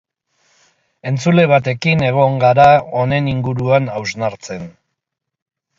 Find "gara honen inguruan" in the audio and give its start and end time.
2.45-3.95